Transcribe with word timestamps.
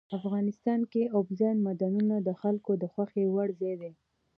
افغانستان 0.17 0.79
کې 0.91 1.03
اوبزین 1.17 1.57
معدنونه 1.65 2.15
د 2.27 2.29
خلکو 2.41 2.71
د 2.81 2.83
خوښې 2.93 3.23
وړ 3.33 3.49
ځای 3.59 3.75
دی. 3.81 3.91